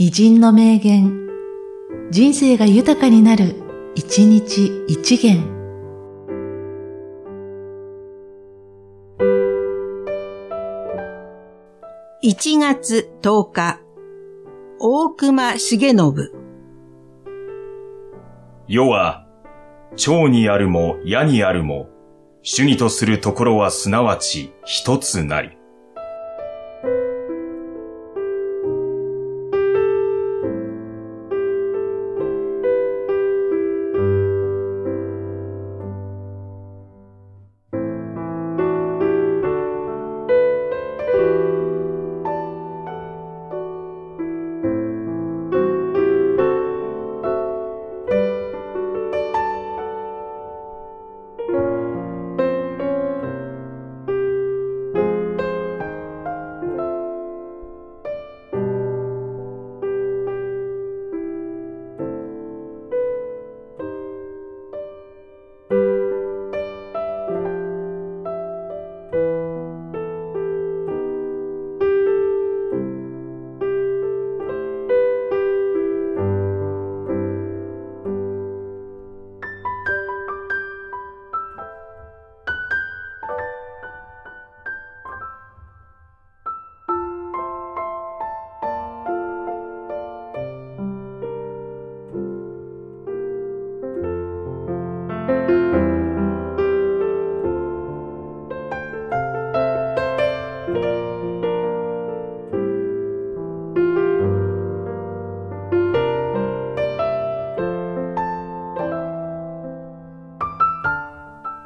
[0.00, 1.26] 偉人の名言、
[2.12, 3.56] 人生が豊かになる、
[3.96, 5.42] 一日一元。
[12.22, 13.80] 1月10日、
[14.78, 16.30] 大隈重信。
[18.68, 19.26] 世は、
[19.96, 21.88] 蝶にあるも矢にあるも、
[22.42, 25.57] 主義とするところはすなわち一つなり。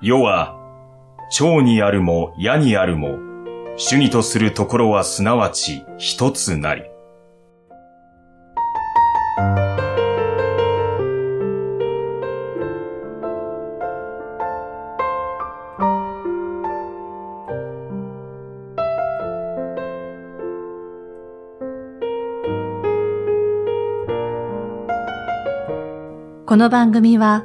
[0.00, 0.56] 世は、
[1.30, 3.18] 蝶にあるも矢にあるも、
[3.76, 6.82] 主義とするところはすなわち一つなり。
[26.46, 27.44] この番組は、